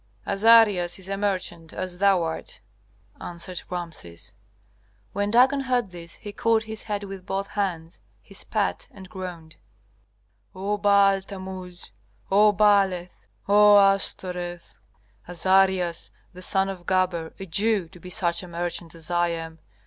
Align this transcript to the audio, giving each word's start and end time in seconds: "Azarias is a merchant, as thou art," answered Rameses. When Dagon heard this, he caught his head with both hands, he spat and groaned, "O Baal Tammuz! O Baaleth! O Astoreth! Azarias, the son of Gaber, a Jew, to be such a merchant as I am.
"Azarias 0.25 0.97
is 0.97 1.09
a 1.09 1.15
merchant, 1.15 1.73
as 1.73 1.99
thou 1.99 2.23
art," 2.23 2.59
answered 3.21 3.61
Rameses. 3.69 4.33
When 5.13 5.29
Dagon 5.29 5.59
heard 5.59 5.91
this, 5.91 6.15
he 6.15 6.33
caught 6.33 6.63
his 6.63 6.81
head 6.81 7.03
with 7.03 7.23
both 7.23 7.49
hands, 7.49 7.99
he 8.19 8.33
spat 8.33 8.87
and 8.89 9.07
groaned, 9.07 9.57
"O 10.55 10.79
Baal 10.79 11.21
Tammuz! 11.21 11.91
O 12.31 12.51
Baaleth! 12.51 13.13
O 13.47 13.77
Astoreth! 13.77 14.79
Azarias, 15.27 16.09
the 16.33 16.41
son 16.41 16.67
of 16.67 16.87
Gaber, 16.87 17.39
a 17.39 17.45
Jew, 17.45 17.87
to 17.89 17.99
be 17.99 18.09
such 18.09 18.41
a 18.41 18.47
merchant 18.47 18.95
as 18.95 19.11
I 19.11 19.27
am. 19.27 19.59